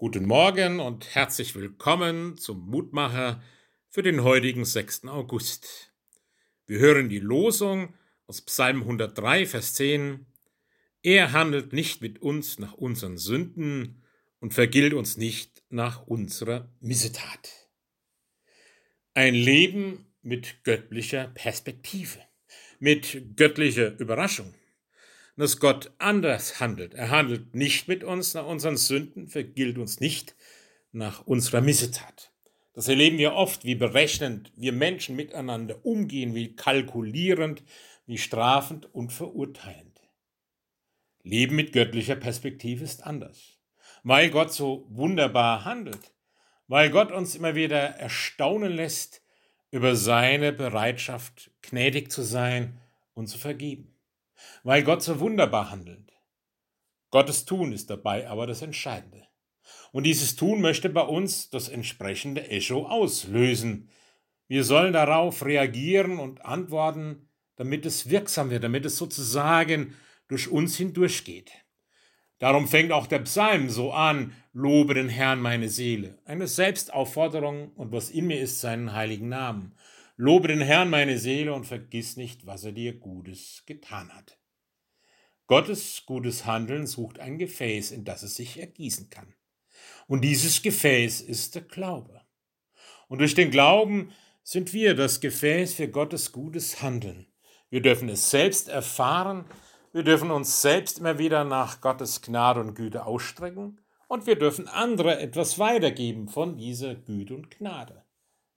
Guten 0.00 0.24
Morgen 0.24 0.80
und 0.80 1.14
herzlich 1.14 1.54
willkommen 1.54 2.38
zum 2.38 2.70
Mutmacher 2.70 3.42
für 3.90 4.02
den 4.02 4.22
heutigen 4.24 4.64
6. 4.64 5.04
August. 5.08 5.92
Wir 6.66 6.78
hören 6.78 7.10
die 7.10 7.18
Losung 7.18 7.92
aus 8.26 8.40
Psalm 8.40 8.80
103, 8.80 9.44
Vers 9.44 9.74
10. 9.74 10.24
Er 11.02 11.32
handelt 11.32 11.74
nicht 11.74 12.00
mit 12.00 12.22
uns 12.22 12.58
nach 12.58 12.72
unseren 12.72 13.18
Sünden 13.18 14.02
und 14.38 14.54
vergilt 14.54 14.94
uns 14.94 15.18
nicht 15.18 15.62
nach 15.68 16.06
unserer 16.06 16.72
Missetat. 16.80 17.68
Ein 19.12 19.34
Leben 19.34 20.06
mit 20.22 20.64
göttlicher 20.64 21.26
Perspektive, 21.34 22.20
mit 22.78 23.36
göttlicher 23.36 24.00
Überraschung 24.00 24.54
dass 25.40 25.58
Gott 25.58 25.90
anders 25.96 26.60
handelt. 26.60 26.92
Er 26.92 27.08
handelt 27.08 27.54
nicht 27.54 27.88
mit 27.88 28.04
uns 28.04 28.34
nach 28.34 28.44
unseren 28.44 28.76
Sünden, 28.76 29.26
vergilt 29.26 29.78
uns 29.78 29.98
nicht 29.98 30.36
nach 30.92 31.26
unserer 31.26 31.62
Missetat. 31.62 32.30
Das 32.74 32.88
erleben 32.88 33.16
wir 33.16 33.32
oft, 33.32 33.64
wie 33.64 33.74
berechnend 33.74 34.52
wir 34.54 34.72
Menschen 34.72 35.16
miteinander 35.16 35.82
umgehen, 35.82 36.34
wie 36.34 36.54
kalkulierend, 36.56 37.62
wie 38.04 38.18
strafend 38.18 38.94
und 38.94 39.14
verurteilend. 39.14 40.02
Leben 41.22 41.56
mit 41.56 41.72
göttlicher 41.72 42.16
Perspektive 42.16 42.84
ist 42.84 43.06
anders, 43.06 43.58
weil 44.02 44.28
Gott 44.28 44.52
so 44.52 44.84
wunderbar 44.90 45.64
handelt, 45.64 46.12
weil 46.68 46.90
Gott 46.90 47.12
uns 47.12 47.34
immer 47.34 47.54
wieder 47.54 47.78
erstaunen 47.78 48.72
lässt 48.72 49.22
über 49.70 49.96
seine 49.96 50.52
Bereitschaft, 50.52 51.50
gnädig 51.62 52.12
zu 52.12 52.20
sein 52.20 52.78
und 53.14 53.28
zu 53.28 53.38
vergeben 53.38 53.96
weil 54.62 54.82
Gott 54.82 55.02
so 55.02 55.20
wunderbar 55.20 55.70
handelt. 55.70 56.12
Gottes 57.10 57.44
Tun 57.44 57.72
ist 57.72 57.90
dabei 57.90 58.28
aber 58.28 58.46
das 58.46 58.62
Entscheidende. 58.62 59.26
Und 59.92 60.04
dieses 60.04 60.36
Tun 60.36 60.60
möchte 60.60 60.88
bei 60.88 61.02
uns 61.02 61.50
das 61.50 61.68
entsprechende 61.68 62.48
Echo 62.48 62.86
auslösen. 62.86 63.90
Wir 64.46 64.64
sollen 64.64 64.92
darauf 64.92 65.44
reagieren 65.44 66.18
und 66.18 66.44
antworten, 66.44 67.28
damit 67.56 67.84
es 67.86 68.08
wirksam 68.08 68.50
wird, 68.50 68.64
damit 68.64 68.86
es 68.86 68.96
sozusagen 68.96 69.94
durch 70.28 70.48
uns 70.48 70.76
hindurchgeht. 70.76 71.52
Darum 72.38 72.68
fängt 72.68 72.90
auch 72.90 73.06
der 73.06 73.18
Psalm 73.20 73.68
so 73.68 73.92
an, 73.92 74.32
lobe 74.52 74.94
den 74.94 75.10
Herrn 75.10 75.40
meine 75.42 75.68
Seele. 75.68 76.18
Eine 76.24 76.46
Selbstaufforderung 76.46 77.72
und 77.74 77.92
was 77.92 78.10
in 78.10 78.28
mir 78.28 78.40
ist, 78.40 78.60
seinen 78.60 78.94
heiligen 78.94 79.28
Namen. 79.28 79.74
Lobe 80.22 80.48
den 80.48 80.60
Herrn 80.60 80.90
meine 80.90 81.16
Seele 81.16 81.54
und 81.54 81.64
vergiss 81.64 82.18
nicht, 82.18 82.44
was 82.44 82.64
er 82.64 82.72
dir 82.72 82.92
Gutes 82.92 83.62
getan 83.64 84.14
hat. 84.14 84.38
Gottes 85.46 86.02
gutes 86.04 86.44
Handeln 86.44 86.86
sucht 86.86 87.18
ein 87.18 87.38
Gefäß, 87.38 87.90
in 87.90 88.04
das 88.04 88.22
es 88.22 88.34
sich 88.34 88.60
ergießen 88.60 89.08
kann. 89.08 89.34
Und 90.08 90.20
dieses 90.20 90.60
Gefäß 90.60 91.22
ist 91.22 91.54
der 91.54 91.62
Glaube. 91.62 92.20
Und 93.08 93.20
durch 93.20 93.34
den 93.34 93.50
Glauben 93.50 94.12
sind 94.42 94.74
wir 94.74 94.94
das 94.94 95.22
Gefäß 95.22 95.72
für 95.72 95.88
Gottes 95.88 96.32
gutes 96.32 96.82
Handeln. 96.82 97.26
Wir 97.70 97.80
dürfen 97.80 98.10
es 98.10 98.30
selbst 98.30 98.68
erfahren, 98.68 99.46
wir 99.94 100.02
dürfen 100.02 100.30
uns 100.30 100.60
selbst 100.60 100.98
immer 100.98 101.18
wieder 101.18 101.44
nach 101.44 101.80
Gottes 101.80 102.20
Gnade 102.20 102.60
und 102.60 102.74
Güte 102.74 103.06
ausstrecken 103.06 103.80
und 104.06 104.26
wir 104.26 104.36
dürfen 104.36 104.68
andere 104.68 105.18
etwas 105.18 105.58
weitergeben 105.58 106.28
von 106.28 106.58
dieser 106.58 106.94
Güte 106.94 107.34
und 107.34 107.50
Gnade. 107.50 108.04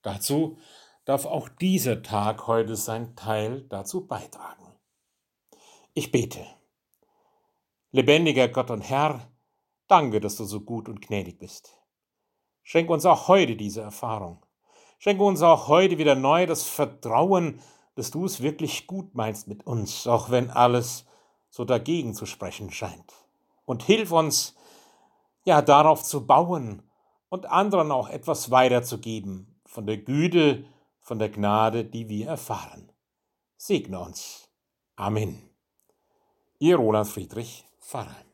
Dazu 0.00 0.58
darf 1.04 1.26
auch 1.26 1.48
dieser 1.48 2.02
Tag 2.02 2.46
heute 2.46 2.76
sein 2.76 3.16
Teil 3.16 3.62
dazu 3.68 4.06
beitragen. 4.06 4.66
Ich 5.94 6.12
bete. 6.12 6.46
Lebendiger 7.90 8.48
Gott 8.48 8.70
und 8.70 8.82
Herr, 8.82 9.28
danke, 9.88 10.20
dass 10.20 10.36
du 10.36 10.44
so 10.44 10.60
gut 10.60 10.88
und 10.88 11.00
gnädig 11.00 11.38
bist. 11.38 11.76
Schenke 12.62 12.92
uns 12.92 13.04
auch 13.04 13.26
heute 13.26 13.56
diese 13.56 13.80
Erfahrung. 13.80 14.44
Schenke 14.98 15.24
uns 15.24 15.42
auch 15.42 15.66
heute 15.66 15.98
wieder 15.98 16.14
neu 16.14 16.46
das 16.46 16.62
Vertrauen, 16.62 17.60
dass 17.96 18.10
du 18.10 18.24
es 18.24 18.42
wirklich 18.42 18.86
gut 18.86 19.14
meinst 19.14 19.48
mit 19.48 19.66
uns, 19.66 20.06
auch 20.06 20.30
wenn 20.30 20.50
alles 20.50 21.06
so 21.48 21.64
dagegen 21.64 22.14
zu 22.14 22.26
sprechen 22.26 22.70
scheint. 22.70 23.12
Und 23.64 23.82
hilf 23.82 24.12
uns, 24.12 24.54
ja, 25.44 25.62
darauf 25.62 26.02
zu 26.04 26.26
bauen 26.26 26.82
und 27.28 27.46
anderen 27.46 27.90
auch 27.90 28.08
etwas 28.08 28.50
weiterzugeben 28.50 29.60
von 29.64 29.86
der 29.86 29.96
Güte, 29.96 30.64
von 31.10 31.18
der 31.18 31.28
Gnade, 31.28 31.84
die 31.84 32.08
wir 32.08 32.28
erfahren. 32.28 32.92
Segne 33.56 33.98
uns. 33.98 34.48
Amen. 34.94 35.50
Ihr 36.60 36.76
Roland 36.76 37.08
Friedrich 37.08 37.66
Pfarrer. 37.80 38.29